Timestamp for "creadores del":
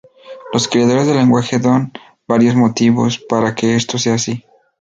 0.67-1.17